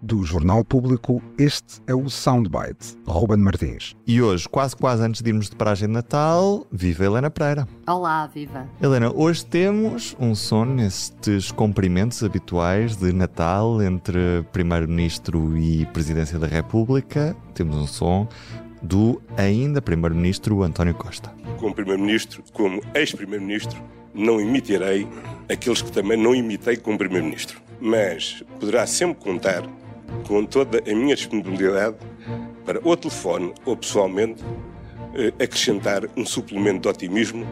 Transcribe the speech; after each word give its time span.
Do 0.00 0.22
Jornal 0.24 0.64
Público, 0.64 1.20
este 1.36 1.80
é 1.86 1.94
o 1.94 2.08
Soundbite. 2.08 2.96
Ruben 3.04 3.38
Martins. 3.38 3.96
E 4.06 4.22
hoje, 4.22 4.48
quase 4.48 4.76
quase 4.76 5.02
antes 5.02 5.22
de 5.22 5.30
irmos 5.30 5.50
de 5.50 5.56
paragem 5.56 5.88
de 5.88 5.94
Natal, 5.94 6.64
viva 6.70 7.04
Helena 7.04 7.30
Pereira. 7.30 7.66
Olá, 7.86 8.26
viva. 8.28 8.68
Helena, 8.80 9.12
hoje 9.12 9.44
temos 9.44 10.16
um 10.20 10.34
som 10.34 10.64
nestes 10.64 11.50
cumprimentos 11.50 12.22
habituais 12.22 12.96
de 12.96 13.12
Natal 13.12 13.82
entre 13.82 14.44
Primeiro-Ministro 14.52 15.56
e 15.58 15.84
Presidência 15.86 16.38
da 16.38 16.46
República. 16.46 17.36
Temos 17.52 17.76
um 17.76 17.86
som 17.86 18.28
do 18.82 19.22
ainda 19.36 19.80
Primeiro-Ministro 19.80 20.62
António 20.62 20.94
Costa. 20.94 21.32
Como 21.58 21.74
Primeiro-Ministro, 21.74 22.42
como 22.52 22.82
ex-Primeiro-Ministro, 22.94 23.78
não 24.14 24.40
imitarei 24.40 25.06
aqueles 25.48 25.80
que 25.80 25.92
também 25.92 26.16
não 26.16 26.34
imitei 26.34 26.76
como 26.76 26.98
Primeiro-Ministro 26.98 27.62
mas 27.82 28.44
poderá 28.60 28.86
sempre 28.86 29.24
contar 29.24 29.68
com 30.24 30.46
toda 30.46 30.78
a 30.78 30.94
minha 30.94 31.16
disponibilidade 31.16 31.96
para, 32.64 32.80
ou 32.84 32.96
telefone 32.96 33.52
ou 33.66 33.76
pessoalmente, 33.76 34.42
eh, 35.16 35.32
acrescentar 35.42 36.02
um 36.16 36.24
suplemento 36.24 36.82
de 36.82 36.88
otimismo 36.88 37.44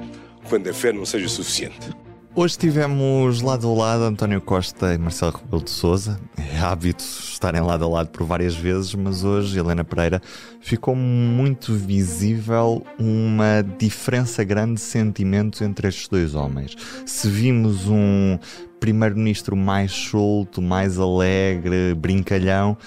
quando 0.48 0.70
a 0.70 0.73
fé 0.73 0.92
não 0.92 1.05
seja 1.05 1.28
suficiente. 1.28 1.91
Hoje 2.33 2.57
tivemos 2.57 3.43
lado 3.43 3.69
a 3.69 3.75
lado 3.75 4.05
António 4.05 4.41
Costa 4.41 4.95
e 4.95 4.98
Marcelo 4.98 5.33
Rebelo 5.33 5.65
de 5.65 5.70
Sousa. 5.70 6.20
É 6.37 6.59
hábito 6.59 7.03
estarem 7.03 7.61
lado 7.61 7.84
a 7.84 7.89
lado 7.89 8.11
por 8.11 8.25
várias 8.25 8.55
vezes, 8.55 8.95
mas 8.95 9.25
hoje 9.25 9.59
Helena 9.59 9.83
Pereira 9.83 10.23
ficou 10.61 10.95
muito 10.95 11.75
visível 11.75 12.87
uma 12.97 13.62
diferença 13.77 14.45
grande 14.45 14.75
de 14.75 14.81
sentimento 14.81 15.64
entre 15.64 15.89
estes 15.89 16.06
dois 16.06 16.37
homens. 16.37 16.77
Se 17.05 17.28
vimos 17.28 17.89
um 17.89 18.39
primeiro-ministro 18.78 19.56
mais 19.56 19.91
solto, 19.91 20.62
mais 20.62 21.00
alegre, 21.00 21.94
brincalhão, 21.94 22.78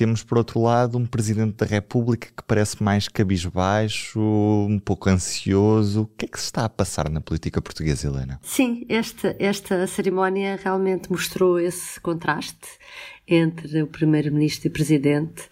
temos, 0.00 0.22
por 0.22 0.38
outro 0.38 0.62
lado, 0.62 0.96
um 0.96 1.04
Presidente 1.04 1.56
da 1.58 1.66
República 1.66 2.28
que 2.34 2.42
parece 2.42 2.82
mais 2.82 3.06
cabisbaixo, 3.06 4.18
um 4.18 4.78
pouco 4.78 5.10
ansioso. 5.10 6.04
O 6.04 6.06
que 6.06 6.24
é 6.24 6.28
que 6.28 6.38
se 6.40 6.46
está 6.46 6.64
a 6.64 6.70
passar 6.70 7.10
na 7.10 7.20
política 7.20 7.60
portuguesa, 7.60 8.08
Helena? 8.08 8.40
Sim, 8.42 8.86
esta, 8.88 9.36
esta 9.38 9.86
cerimónia 9.86 10.58
realmente 10.64 11.12
mostrou 11.12 11.60
esse 11.60 12.00
contraste 12.00 12.66
entre 13.28 13.82
o 13.82 13.86
Primeiro-Ministro 13.86 14.68
e 14.68 14.70
o 14.70 14.72
Presidente. 14.72 15.42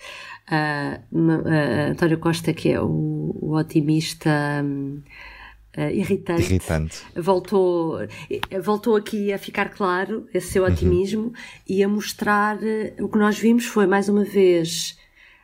Uh, 0.51 1.19
uh, 1.19 1.91
António 1.91 2.17
Costa, 2.17 2.55
que 2.55 2.71
é 2.71 2.81
o, 2.81 3.37
o 3.39 3.55
otimista. 3.55 4.31
Um, 4.65 5.03
uh, 5.79 5.91
irritante. 5.91 6.43
irritante. 6.43 7.03
Voltou, 7.15 7.99
voltou 8.63 8.97
aqui 8.97 9.33
a 9.33 9.39
ficar 9.39 9.69
claro 9.71 10.27
esse 10.35 10.53
seu 10.53 10.65
uhum. 10.65 10.73
otimismo 10.73 11.23
uhum. 11.23 11.33
e 11.69 11.83
a 11.83 11.89
mostrar 11.89 12.57
uh, 12.57 13.05
o 13.05 13.09
que 13.09 13.19
nós 13.19 13.39
vimos 13.39 13.65
foi 13.65 13.87
mais 13.87 14.09
uma 14.09 14.25
vez 14.25 14.99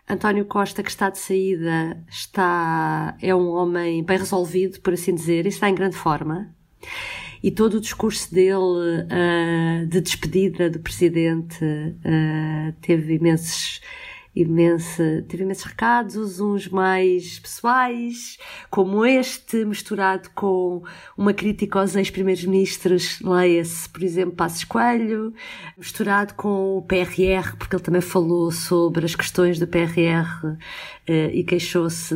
António 0.09 0.45
Costa 0.45 0.83
que 0.83 0.91
está 0.91 1.09
de 1.09 1.19
saída 1.19 2.03
está 2.11 3.17
é 3.23 3.35
um 3.35 3.49
homem 3.49 4.03
bem 4.03 4.19
resolvido 4.19 4.81
por 4.81 4.93
assim 4.93 5.15
dizer 5.15 5.47
e 5.47 5.49
está 5.49 5.71
em 5.71 5.75
grande 5.75 5.97
forma 5.97 6.55
e 7.43 7.51
todo 7.51 7.75
o 7.75 7.81
discurso 7.81 8.35
dele 8.35 8.55
uh, 8.59 9.87
de 9.87 10.01
despedida 10.01 10.69
do 10.69 10.81
presidente 10.81 11.59
teve 12.83 13.15
imensos 13.15 13.81
imensa, 14.35 15.25
teve 15.29 15.45
imensos 15.45 15.65
recados, 15.65 16.41
uns 16.41 16.69
mais 16.69 17.39
pessoais, 17.39 18.37
como 18.69 19.07
este, 19.07 19.65
misturado 19.65 20.29
com 20.35 20.83
uma 21.17 21.33
crítica 21.33 21.79
aos 21.79 21.95
ex-primeiros-ministros, 21.95 23.21
leia-se, 23.21 23.89
por 23.89 24.03
exemplo, 24.03 24.35
Passos 24.35 24.65
Coelho, 24.65 25.33
misturado 25.79 26.35
com 26.35 26.79
o 26.79 26.83
PRR, 26.83 27.57
porque 27.57 27.77
ele 27.77 27.83
também 27.83 28.01
falou 28.01 28.51
sobre 28.51 29.05
as 29.05 29.15
questões 29.15 29.59
do 29.59 29.69
PRR 29.69 30.57
eh, 31.07 31.31
e 31.33 31.45
queixou-se, 31.45 32.15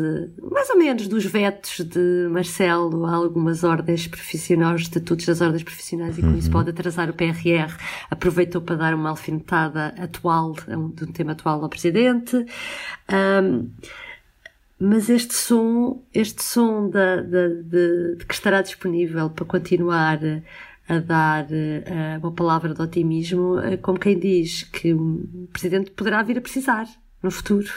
mais 0.50 0.68
ou 0.70 0.78
menos, 0.78 1.06
dos 1.06 1.24
vetos 1.24 1.84
de 1.84 2.28
Marcelo 2.30 3.06
a 3.06 3.14
algumas 3.14 3.62
ordens 3.62 4.08
profissionais, 4.08 4.82
estatutos 4.82 5.26
das 5.26 5.40
ordens 5.40 5.62
profissionais, 5.62 6.18
e 6.18 6.22
com 6.22 6.28
uhum. 6.28 6.38
isso 6.38 6.50
pode 6.50 6.70
atrasar 6.70 7.08
o 7.08 7.12
PRR. 7.12 7.76
Aproveitou 8.10 8.60
para 8.60 8.74
dar 8.74 8.94
uma 8.94 9.10
alfinetada 9.10 9.94
atual, 9.98 10.54
de 10.94 11.04
um 11.04 11.12
tema 11.12 11.32
atual 11.32 11.62
ao 11.62 11.68
Presidente 11.68 12.07
um, 12.16 13.70
mas 14.78 15.10
este 15.10 15.34
som, 15.34 16.02
este 16.14 16.42
som 16.42 16.88
da, 16.88 17.16
de, 17.16 17.62
de, 17.64 18.24
que 18.24 18.34
estará 18.34 18.62
disponível 18.62 19.28
para 19.30 19.44
continuar 19.44 20.20
a 20.88 20.98
dar 21.00 21.44
uh, 21.44 22.18
uma 22.20 22.32
palavra 22.32 22.72
de 22.72 22.80
otimismo, 22.80 23.58
uh, 23.58 23.76
como 23.82 23.98
quem 23.98 24.18
diz 24.18 24.62
que 24.62 24.94
o 24.94 25.48
Presidente 25.52 25.90
poderá 25.90 26.22
vir 26.22 26.38
a 26.38 26.40
precisar 26.40 26.86
no 27.22 27.30
futuro, 27.30 27.70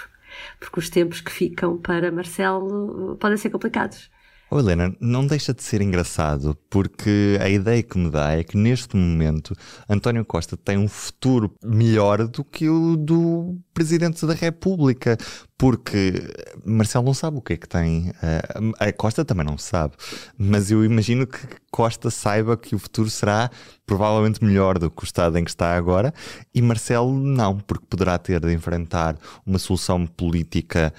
porque 0.59 0.79
os 0.79 0.89
tempos 0.89 1.21
que 1.21 1.31
ficam 1.31 1.77
para 1.77 2.11
Marcelo 2.11 3.17
podem 3.19 3.37
ser 3.37 3.49
complicados. 3.49 4.09
Oh, 4.53 4.59
Helena, 4.59 4.93
não 4.99 5.25
deixa 5.25 5.53
de 5.53 5.63
ser 5.63 5.81
engraçado, 5.81 6.57
porque 6.69 7.37
a 7.39 7.47
ideia 7.47 7.81
que 7.81 7.97
me 7.97 8.09
dá 8.11 8.33
é 8.33 8.43
que 8.43 8.57
neste 8.57 8.97
momento 8.97 9.55
António 9.87 10.25
Costa 10.25 10.57
tem 10.57 10.77
um 10.77 10.89
futuro 10.89 11.55
melhor 11.63 12.27
do 12.27 12.43
que 12.43 12.67
o 12.67 12.97
do 12.97 13.57
Presidente 13.73 14.25
da 14.25 14.33
República, 14.33 15.17
porque 15.57 16.29
Marcelo 16.65 17.05
não 17.05 17.13
sabe 17.13 17.37
o 17.37 17.41
que 17.41 17.53
é 17.53 17.57
que 17.57 17.69
tem, 17.69 18.11
eh, 18.21 18.41
a 18.77 18.91
Costa 18.91 19.23
também 19.23 19.45
não 19.45 19.57
sabe, 19.57 19.93
mas 20.37 20.69
eu 20.69 20.83
imagino 20.83 21.25
que 21.25 21.39
Costa 21.71 22.09
saiba 22.09 22.57
que 22.57 22.75
o 22.75 22.79
futuro 22.79 23.09
será 23.09 23.49
provavelmente 23.85 24.43
melhor 24.43 24.77
do 24.77 24.91
que 24.91 25.01
o 25.01 25.05
estado 25.05 25.37
em 25.37 25.45
que 25.45 25.49
está 25.51 25.77
agora, 25.77 26.13
e 26.53 26.61
Marcelo 26.61 27.17
não, 27.17 27.57
porque 27.57 27.85
poderá 27.89 28.17
ter 28.17 28.41
de 28.41 28.51
enfrentar 28.51 29.15
uma 29.45 29.57
solução 29.57 30.05
política 30.05 30.93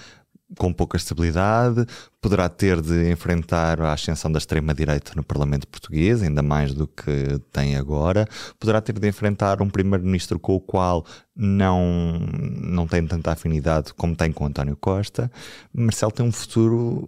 com 0.58 0.72
pouca 0.72 0.96
estabilidade, 0.96 1.86
poderá 2.22 2.48
ter 2.48 2.80
de 2.80 3.10
enfrentar 3.10 3.80
a 3.80 3.92
ascensão 3.92 4.30
da 4.30 4.38
extrema-direita 4.38 5.12
no 5.16 5.24
Parlamento 5.24 5.66
português, 5.66 6.22
ainda 6.22 6.40
mais 6.40 6.72
do 6.72 6.86
que 6.86 7.40
tem 7.50 7.74
agora, 7.74 8.28
poderá 8.60 8.80
ter 8.80 8.96
de 8.96 9.08
enfrentar 9.08 9.60
um 9.60 9.68
primeiro-ministro 9.68 10.38
com 10.38 10.54
o 10.54 10.60
qual 10.60 11.04
não, 11.34 12.20
não 12.60 12.86
tem 12.86 13.04
tanta 13.06 13.32
afinidade 13.32 13.92
como 13.94 14.14
tem 14.14 14.30
com 14.30 14.46
António 14.46 14.76
Costa. 14.76 15.30
Marcelo 15.74 16.12
tem 16.12 16.24
um 16.24 16.30
futuro 16.30 17.06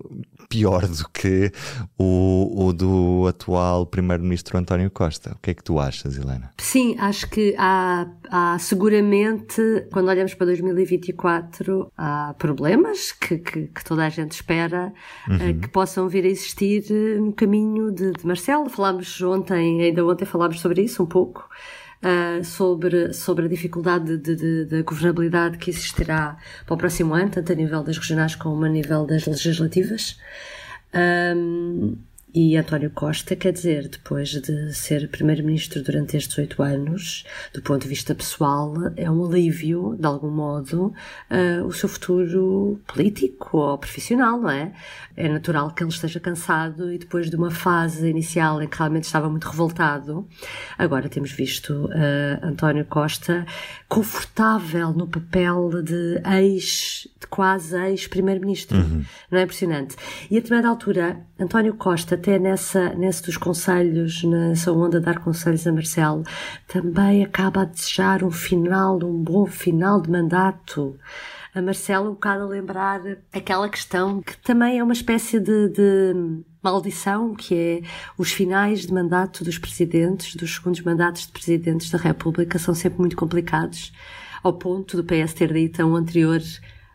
pior 0.48 0.86
do 0.86 1.08
que 1.10 1.52
o, 1.96 2.66
o 2.66 2.72
do 2.72 3.26
atual 3.28 3.86
primeiro-ministro 3.86 4.58
António 4.58 4.90
Costa. 4.90 5.32
O 5.32 5.38
que 5.40 5.50
é 5.50 5.54
que 5.54 5.62
tu 5.62 5.78
achas, 5.78 6.16
Helena? 6.16 6.50
Sim, 6.58 6.96
acho 6.98 7.28
que 7.28 7.54
há, 7.56 8.06
há 8.30 8.58
seguramente, 8.58 9.62
quando 9.92 10.08
olhamos 10.08 10.34
para 10.34 10.46
2024, 10.46 11.92
há 11.96 12.34
problemas 12.36 13.12
que, 13.12 13.38
que, 13.38 13.66
que 13.68 13.84
toda 13.84 14.04
a 14.04 14.08
gente 14.08 14.32
espera 14.32 14.92
uhum. 15.28 15.36
uh, 15.36 15.60
que 15.60 15.68
possam 15.68 16.08
vir 16.08 16.24
a 16.24 16.28
existir 16.28 16.84
uh, 16.90 17.20
no 17.20 17.32
caminho 17.32 17.90
de, 17.90 18.12
de 18.12 18.26
Marcelo. 18.26 18.68
Falámos 18.68 19.20
ontem, 19.22 19.82
ainda 19.82 20.04
ontem 20.04 20.24
falámos 20.24 20.60
sobre 20.60 20.82
isso 20.82 21.02
um 21.02 21.06
pouco. 21.06 21.48
Uh, 22.02 22.44
sobre, 22.44 23.14
sobre 23.14 23.46
a 23.46 23.48
dificuldade 23.48 24.18
da 24.66 24.82
governabilidade 24.82 25.56
que 25.56 25.70
existirá 25.70 26.36
para 26.66 26.74
o 26.74 26.76
próximo 26.76 27.14
ano, 27.14 27.30
tanto 27.30 27.50
a 27.50 27.54
nível 27.54 27.82
das 27.82 27.96
regionais 27.96 28.34
como 28.34 28.62
a 28.62 28.68
nível 28.68 29.06
das 29.06 29.24
legislativas. 29.24 30.18
Um, 30.94 31.96
e 32.34 32.56
António 32.56 32.90
Costa, 32.90 33.36
quer 33.36 33.52
dizer, 33.52 33.86
depois 33.86 34.30
de 34.30 34.74
ser 34.74 35.08
Primeiro-Ministro 35.08 35.84
durante 35.84 36.16
estes 36.16 36.36
oito 36.36 36.64
anos, 36.64 37.24
do 37.52 37.62
ponto 37.62 37.82
de 37.82 37.88
vista 37.88 38.12
pessoal, 38.12 38.74
é 38.96 39.08
um 39.08 39.24
alívio, 39.24 39.96
de 39.96 40.04
algum 40.04 40.30
modo, 40.30 40.92
uh, 41.30 41.64
o 41.64 41.72
seu 41.72 41.88
futuro 41.88 42.80
político 42.88 43.58
ou 43.58 43.78
profissional, 43.78 44.40
não 44.40 44.50
é? 44.50 44.72
É 45.16 45.28
natural 45.28 45.70
que 45.70 45.84
ele 45.84 45.90
esteja 45.90 46.18
cansado 46.18 46.92
e 46.92 46.98
depois 46.98 47.30
de 47.30 47.36
uma 47.36 47.52
fase 47.52 48.08
inicial 48.08 48.60
em 48.60 48.66
que 48.66 48.78
realmente 48.78 49.04
estava 49.04 49.30
muito 49.30 49.48
revoltado, 49.48 50.26
agora 50.76 51.08
temos 51.08 51.30
visto 51.30 51.86
uh, 51.86 52.44
António 52.44 52.84
Costa 52.86 53.46
confortável 53.88 54.92
no 54.92 55.06
papel 55.06 55.80
de 55.84 56.20
ex, 56.24 57.06
de 57.20 57.28
quase 57.28 57.76
ex-Primeiro-Ministro. 57.76 58.76
Uhum. 58.76 59.04
Não 59.30 59.38
é 59.38 59.42
impressionante? 59.42 59.94
E 60.28 60.36
a 60.36 60.40
determinada 60.40 60.68
altura, 60.68 61.20
António 61.38 61.74
Costa 61.74 62.23
até 62.24 62.38
nessa, 62.38 62.94
nesse 62.94 63.22
dos 63.22 63.36
conselhos, 63.36 64.24
nessa 64.24 64.72
onda 64.72 64.98
de 64.98 65.04
dar 65.04 65.18
conselhos 65.18 65.66
a 65.66 65.72
Marcelo, 65.72 66.24
também 66.66 67.22
acaba 67.22 67.60
a 67.60 67.64
desejar 67.66 68.24
um 68.24 68.30
final, 68.30 68.96
um 69.04 69.22
bom 69.22 69.44
final 69.44 70.00
de 70.00 70.10
mandato. 70.10 70.98
A 71.54 71.60
Marcelo 71.60 72.08
um 72.08 72.14
bocado 72.14 72.44
a 72.44 72.46
lembrar 72.46 73.02
aquela 73.30 73.68
questão 73.68 74.22
que 74.22 74.38
também 74.38 74.78
é 74.78 74.82
uma 74.82 74.94
espécie 74.94 75.38
de, 75.38 75.68
de 75.68 76.14
maldição, 76.62 77.34
que 77.34 77.54
é 77.54 77.82
os 78.16 78.32
finais 78.32 78.86
de 78.86 78.92
mandato 78.94 79.44
dos 79.44 79.58
presidentes, 79.58 80.34
dos 80.34 80.54
segundos 80.54 80.80
mandatos 80.80 81.26
de 81.26 81.32
presidentes 81.32 81.90
da 81.90 81.98
República, 81.98 82.58
são 82.58 82.74
sempre 82.74 83.00
muito 83.00 83.16
complicados 83.16 83.92
ao 84.42 84.54
ponto 84.54 84.96
do 84.96 85.04
PS 85.04 85.34
ter 85.34 85.52
dito 85.52 85.82
a 85.82 85.84
um 85.84 85.94
anterior 85.94 86.40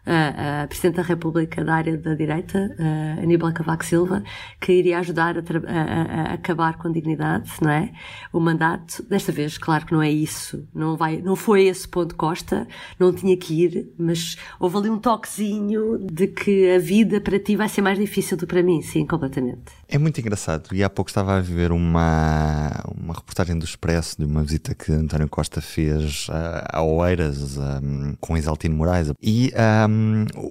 a, 0.05 0.63
a 0.63 0.67
Presidente 0.67 0.95
da 0.95 1.03
República 1.03 1.63
da 1.63 1.75
área 1.75 1.97
da 1.97 2.13
direita, 2.13 2.75
a 2.79 3.21
Aníbal 3.21 3.53
Cavaco 3.53 3.85
Silva, 3.85 4.23
que 4.59 4.73
iria 4.73 4.99
ajudar 4.99 5.37
a, 5.37 5.41
a, 5.41 6.31
a, 6.31 6.33
acabar 6.33 6.77
com 6.77 6.87
a 6.87 6.91
dignidade, 6.91 7.51
não 7.61 7.69
é? 7.69 7.91
O 8.31 8.39
mandato, 8.39 9.03
desta 9.03 9.31
vez, 9.31 9.57
claro 9.57 9.85
que 9.85 9.93
não 9.93 10.01
é 10.01 10.11
isso, 10.11 10.67
não 10.73 10.97
vai, 10.97 11.21
não 11.21 11.35
foi 11.35 11.65
esse 11.67 11.87
ponto 11.87 12.15
Costa, 12.15 12.67
não 12.99 13.13
tinha 13.13 13.35
que 13.37 13.63
ir, 13.63 13.93
mas 13.97 14.37
houve 14.59 14.77
ali 14.77 14.89
um 14.89 14.97
toquezinho 14.97 15.99
de 16.11 16.27
que 16.27 16.71
a 16.71 16.79
vida 16.79 17.21
para 17.21 17.39
ti 17.39 17.55
vai 17.55 17.69
ser 17.69 17.81
mais 17.81 17.97
difícil 17.97 18.37
do 18.37 18.45
que 18.45 18.49
para 18.49 18.63
mim, 18.63 18.81
sim, 18.81 19.05
completamente. 19.05 19.71
É 19.87 19.97
muito 19.97 20.19
engraçado, 20.19 20.73
e 20.73 20.83
há 20.83 20.89
pouco 20.89 21.09
estava 21.09 21.37
a 21.37 21.41
ver 21.41 21.71
uma, 21.71 22.71
uma 22.99 23.13
reportagem 23.13 23.57
do 23.57 23.63
Expresso 23.63 24.17
de 24.17 24.25
uma 24.25 24.43
visita 24.43 24.75
que 24.75 24.91
António 24.91 25.29
Costa 25.29 25.61
fez 25.61 26.27
a, 26.29 26.79
a 26.79 26.83
Oeiras 26.83 27.57
um, 27.57 28.15
com 28.19 28.35
Isaltino 28.35 28.75
Moraes, 28.75 29.11
e 29.21 29.51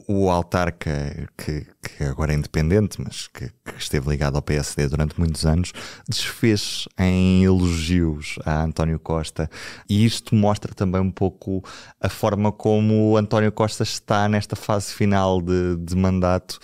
o 0.06 0.30
autarca, 0.30 1.28
que, 1.36 1.66
que, 1.82 2.04
agora 2.04 2.32
é 2.32 2.36
independente, 2.36 3.00
mas 3.00 3.26
que, 3.28 3.48
que, 3.48 3.78
esteve 3.78 4.08
ligado 4.08 4.36
ao 4.36 4.42
PSD 4.42 4.88
durante 4.88 5.18
muitos 5.18 5.44
anos, 5.46 5.72
desfez 6.08 6.88
em 6.98 7.44
elogios 7.44 8.38
a 8.44 8.62
António 8.62 8.98
Costa. 8.98 9.50
E 9.88 10.04
isto 10.04 10.34
mostra 10.34 10.74
também 10.74 11.00
um 11.00 11.10
pouco 11.10 11.62
a 12.00 12.08
forma 12.08 12.52
como 12.52 13.16
António 13.16 13.52
Costa 13.52 13.82
está 13.82 14.28
nesta 14.28 14.56
fase 14.56 14.92
final 14.92 15.40
de, 15.40 15.76
de 15.76 15.96
mandato 15.96 16.58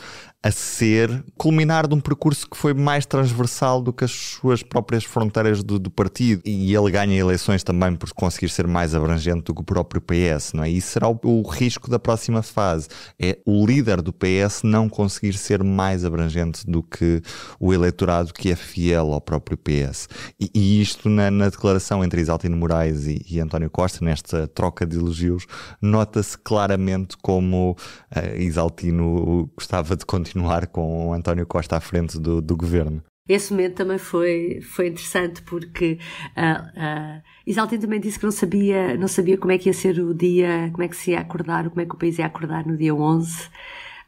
a 0.45 0.51
ser 0.51 1.25
culminar 1.39 1.89
de 1.89 1.95
um 1.95 2.01
percurso 2.01 2.47
que 2.47 2.55
foi 2.55 2.75
mais 2.75 3.07
transversal 3.07 3.81
do 3.81 3.95
que 3.95 4.05
as 4.05 4.11
suas 4.11 4.63
próprias 4.63 5.03
fronteiras 5.03 5.63
do, 5.63 5.79
do, 5.79 5.91
partido. 5.91 6.43
E 6.45 6.75
ele 6.75 6.91
ganha 6.91 7.19
eleições 7.19 7.65
também 7.65 7.97
por 7.97 8.13
conseguir 8.13 8.51
ser 8.51 8.67
mais 8.67 8.95
abrangente 8.95 9.45
do 9.45 9.55
que 9.55 9.63
o 9.63 9.65
próprio 9.65 10.03
PS, 10.03 10.53
não 10.53 10.63
é? 10.63 10.69
E 10.69 10.83
será 10.83 11.09
o, 11.09 11.19
o 11.23 11.49
risco 11.49 11.89
da 11.89 11.99
próxima 11.99 12.43
fase. 12.43 12.89
É 13.19 13.39
o 13.47 13.65
líder 13.65 14.03
do 14.03 14.13
PS 14.13 14.63
não 14.63 14.87
conseguir 14.87 15.33
ser 15.33 15.65
mais 15.65 16.05
abrangente 16.05 16.67
do 16.67 16.83
que 16.83 17.23
o 17.59 17.73
eleitorado 17.73 18.31
que 18.35 18.51
é 18.51 18.57
fiel 18.57 19.15
ao 19.15 19.23
próprio 19.23 19.57
PS. 19.57 20.11
E, 20.39 20.51
e 20.55 20.83
isto 20.83 21.09
na, 21.09 21.31
na, 21.31 21.49
declaração 21.49 22.05
entre 22.05 22.21
Isaltino 22.21 22.55
Moraes 22.55 23.07
e, 23.07 23.25
e, 23.31 23.41
António 23.41 23.71
Costa, 23.71 24.05
nesta 24.05 24.47
troca 24.47 24.85
de 24.85 24.99
elogios, 24.99 25.47
nota-se 25.81 26.37
claramente 26.37 27.17
como 27.23 27.71
uh, 28.15 28.37
Isaltino 28.39 29.51
gostava 29.57 29.97
de 29.97 30.05
continuar 30.05 30.34
continuar 30.35 30.67
com 30.67 31.09
o 31.09 31.13
António 31.13 31.47
Costa 31.47 31.77
à 31.77 31.81
frente 31.81 32.19
do, 32.19 32.43
do 32.43 32.57
governo. 32.57 33.03
Esse 33.29 33.53
momento 33.53 33.77
também 33.77 33.97
foi, 33.97 34.61
foi 34.61 34.89
interessante 34.89 35.41
porque 35.43 35.99
uh, 36.37 37.55
uh, 37.55 37.79
também 37.81 38.01
disse 38.01 38.19
que 38.19 38.25
não 38.25 38.33
sabia, 38.33 38.97
não 38.99 39.09
sabia 39.09 39.39
como 39.39 39.53
é 39.53 39.57
que 39.57 39.69
ia 39.69 39.73
ser 39.73 39.99
o 40.01 40.13
dia, 40.13 40.69
como 40.73 40.83
é 40.83 40.89
que 40.89 40.97
se 40.97 41.13
ia 41.13 41.21
acordar, 41.21 41.71
como 41.71 41.81
é 41.81 41.87
que 41.87 41.95
o 41.95 41.99
país 41.99 42.19
ia 42.19 42.27
acordar 42.27 42.67
no 42.67 42.77
dia 42.77 42.95
11, 42.95 43.47
uh, 43.47 43.51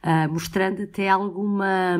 ah, 0.02 0.28
mostrando 0.28 0.82
até 0.82 1.08
alguma 1.08 1.98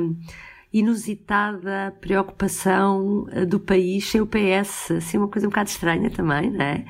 inusitada 0.78 1.96
preocupação 2.00 3.26
do 3.48 3.58
país 3.58 4.08
sem 4.10 4.20
o 4.20 4.26
PS, 4.26 4.90
assim 4.92 5.18
uma 5.18 5.28
coisa 5.28 5.46
um 5.46 5.50
bocado 5.50 5.70
estranha 5.70 6.10
também, 6.10 6.50
né? 6.50 6.84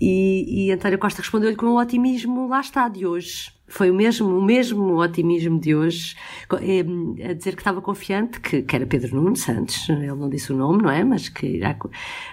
E, 0.00 0.66
e 0.66 0.72
António 0.72 0.98
Costa 0.98 1.22
respondeu-lhe 1.22 1.56
com 1.56 1.66
um 1.66 1.76
otimismo, 1.76 2.48
lá 2.48 2.60
está, 2.60 2.88
de 2.88 3.06
hoje 3.06 3.52
foi 3.72 3.90
o 3.90 3.94
mesmo, 3.94 4.28
o 4.36 4.44
mesmo 4.44 5.00
otimismo 5.00 5.58
de 5.58 5.74
hoje, 5.74 6.14
eh, 6.60 7.30
a 7.30 7.32
dizer 7.32 7.54
que 7.54 7.62
estava 7.62 7.80
confiante, 7.80 8.38
que, 8.38 8.60
que 8.60 8.76
era 8.76 8.86
Pedro 8.86 9.16
Nuno 9.16 9.34
Santos, 9.34 9.88
ele 9.88 10.08
não 10.08 10.28
disse 10.28 10.52
o 10.52 10.56
nome, 10.56 10.82
não 10.82 10.90
é? 10.90 11.02
Mas 11.02 11.30
que, 11.30 11.58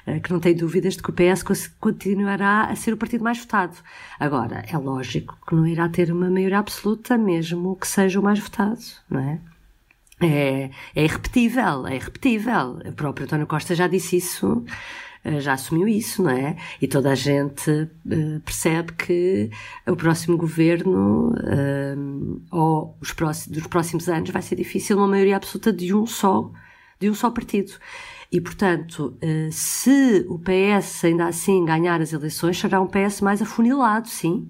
eh, 0.06 0.19
que 0.19 0.31
não 0.34 0.40
tem 0.42 0.54
dúvidas 0.54 0.98
de 0.98 1.01
que 1.01 1.10
o 1.10 1.13
PS 1.13 1.72
continuará 1.80 2.66
a 2.66 2.75
ser 2.75 2.94
o 2.94 2.98
partido 2.98 3.24
mais 3.24 3.40
votado. 3.40 3.78
Agora, 4.19 4.66
é 4.68 4.78
lógico 4.78 5.38
que 5.48 5.56
não 5.56 5.66
irá 5.66 5.88
ter 5.88 6.12
uma 6.12 6.30
maioria 6.30 6.60
absoluta, 6.60 7.18
mesmo 7.18 7.78
que 7.78 7.88
seja 7.88 8.19
o 8.19 8.24
mais 8.24 8.40
votado, 8.40 8.81
não 9.10 9.22
é? 9.22 9.40
É, 10.21 10.69
é 10.95 11.04
irrepetível, 11.04 11.88
é 11.88 11.95
irrepetível. 11.95 12.80
O 12.86 12.92
próprio 12.94 13.25
António 13.25 13.48
Costa 13.48 13.74
já 13.74 13.88
disse 13.88 14.18
isso 14.18 14.66
eh, 15.24 15.42
já 15.42 15.54
assumiu 15.54 15.88
isso, 15.88 16.24
não 16.24 16.30
é? 16.31 16.56
E 16.81 16.88
toda 16.88 17.12
a 17.12 17.16
gente 17.16 17.69
uh, 17.69 18.39
percebe 18.45 18.94
que 18.94 19.50
o 19.86 19.95
próximo 19.95 20.38
governo, 20.38 21.33
uh, 21.33 22.42
ou 22.51 22.98
os 23.01 23.12
próximos, 23.12 23.57
dos 23.57 23.68
próximos 23.68 24.07
anos, 24.07 24.30
vai 24.30 24.42
ser 24.42 24.56
difícil 24.56 24.98
uma 24.98 25.07
maioria 25.07 25.36
absoluta 25.36 25.74
de 25.74 25.94
um 25.94 26.06
só, 26.06 26.50
de 27.00 27.10
um 27.10 27.13
só 27.13 27.30
partido. 27.30 27.74
E, 28.31 28.39
portanto, 28.39 29.18
se 29.51 30.24
o 30.30 30.38
PS 30.38 31.04
ainda 31.06 31.25
assim 31.25 31.65
ganhar 31.65 32.00
as 32.00 32.13
eleições, 32.13 32.60
será 32.60 32.80
um 32.80 32.86
PS 32.86 33.22
mais 33.22 33.42
afunilado, 33.42 34.07
sim. 34.07 34.48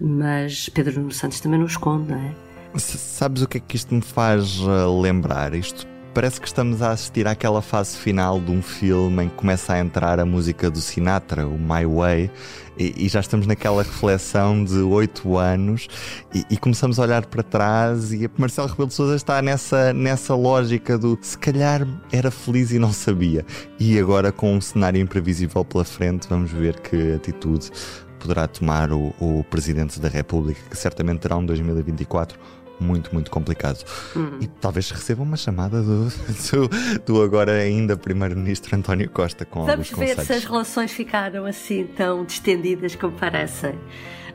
Mas 0.00 0.68
Pedro 0.68 0.98
Nuno 0.98 1.12
Santos 1.12 1.38
também 1.38 1.60
não 1.60 1.66
esconde, 1.66 2.10
não 2.10 2.18
é? 2.18 2.49
Sabes 2.76 3.42
o 3.42 3.48
que 3.48 3.58
é 3.58 3.60
que 3.60 3.76
isto 3.76 3.94
me 3.94 4.02
faz 4.02 4.58
lembrar? 5.02 5.54
Isto 5.54 5.86
Parece 6.12 6.40
que 6.40 6.48
estamos 6.48 6.82
a 6.82 6.90
assistir 6.90 7.28
àquela 7.28 7.62
fase 7.62 7.96
final 7.96 8.40
de 8.40 8.50
um 8.50 8.60
filme 8.60 9.24
em 9.24 9.28
que 9.28 9.36
começa 9.36 9.74
a 9.74 9.78
entrar 9.78 10.18
a 10.18 10.26
música 10.26 10.68
do 10.68 10.80
Sinatra, 10.80 11.46
o 11.46 11.56
My 11.56 11.86
Way, 11.86 12.28
e, 12.76 13.06
e 13.06 13.08
já 13.08 13.20
estamos 13.20 13.46
naquela 13.46 13.84
reflexão 13.84 14.64
de 14.64 14.78
oito 14.78 15.38
anos 15.38 15.86
e, 16.34 16.44
e, 16.50 16.56
começamos 16.56 16.98
a 16.98 17.02
olhar 17.02 17.24
para 17.26 17.44
trás 17.44 18.12
e 18.12 18.26
a 18.26 18.30
Marcelo 18.36 18.66
Rebelo 18.66 18.88
de 18.88 18.94
Sousa 18.94 19.14
está 19.14 19.40
nessa, 19.40 19.92
nessa 19.92 20.34
lógica 20.34 20.98
do 20.98 21.16
se 21.22 21.38
calhar 21.38 21.86
era 22.10 22.30
feliz 22.32 22.72
e 22.72 22.78
não 22.80 22.92
sabia. 22.92 23.46
E 23.78 23.96
agora 23.96 24.32
com 24.32 24.56
um 24.56 24.60
cenário 24.60 25.00
imprevisível 25.00 25.64
pela 25.64 25.84
frente, 25.84 26.26
vamos 26.28 26.50
ver 26.50 26.80
que 26.80 27.12
atitude 27.12 27.70
poderá 28.18 28.48
tomar 28.48 28.92
o, 28.92 29.14
o 29.20 29.44
Presidente 29.48 30.00
da 30.00 30.08
República, 30.08 30.60
que 30.68 30.76
certamente 30.76 31.20
terá 31.20 31.36
um 31.36 31.46
2024 31.46 32.38
muito, 32.80 33.12
muito 33.12 33.30
complicado. 33.30 33.84
Uhum. 34.16 34.38
E 34.40 34.46
talvez 34.46 34.90
receba 34.90 35.22
uma 35.22 35.36
chamada 35.36 35.82
do, 35.82 36.08
do, 36.50 37.02
do 37.04 37.22
agora 37.22 37.52
ainda 37.52 37.96
Primeiro-Ministro 37.96 38.76
António 38.76 39.10
Costa 39.10 39.44
com 39.44 39.64
Vamos 39.64 39.92
alguns 39.92 40.08
ver 40.08 40.24
se 40.24 40.32
as 40.32 40.44
relações 40.44 40.90
ficaram 40.90 41.44
assim 41.44 41.86
tão 41.86 42.24
distendidas 42.24 42.94
como 42.96 43.12
parecem. 43.12 43.74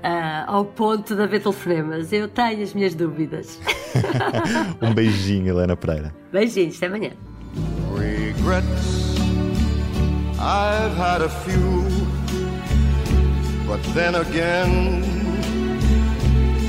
Uh, 0.05 0.45
ao 0.45 0.65
ponto 0.65 1.15
de 1.15 1.21
haver 1.23 1.41
telefonemas. 1.41 2.13
Eu 2.13 2.27
tenho 2.27 2.61
as 2.61 2.75
minhas 2.75 2.93
dúvidas. 2.93 3.59
um 4.79 4.93
beijinho, 4.93 5.47
Helena 5.47 5.75
Pereira. 5.75 6.13
Beijinhos, 6.31 6.77
até 6.77 6.85
amanhã. 6.85 7.11
Regrets, 7.97 9.15
I've 10.37 10.95
had 10.95 11.23
a 11.23 11.29
few, 11.29 11.83
but 13.65 13.81
then 13.95 14.15
again. 14.15 15.24